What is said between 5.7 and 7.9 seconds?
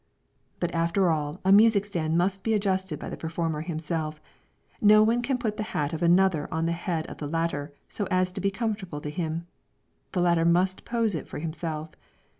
hat of another on the head of the latter